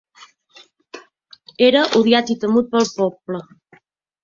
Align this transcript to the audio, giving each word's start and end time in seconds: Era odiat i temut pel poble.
Era 1.67 1.85
odiat 2.01 2.33
i 2.37 2.39
temut 2.47 2.75
pel 2.75 2.91
poble. 2.99 3.45